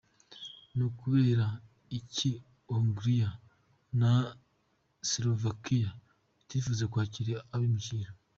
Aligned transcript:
Ni 0.75 0.87
kubera 0.99 1.45
iki 1.99 2.31
Hongrie 2.71 3.27
na 3.99 4.11
Slovaquie 5.09 5.87
bitipfuza 6.37 6.85
kwakira 6.91 7.33
abimukira?. 7.55 8.09